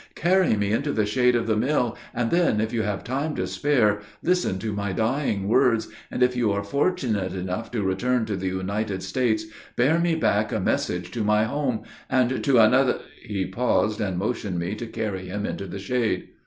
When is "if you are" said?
6.23-6.63